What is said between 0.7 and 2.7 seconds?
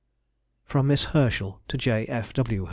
MISS HERSCHEL TO J. F. W.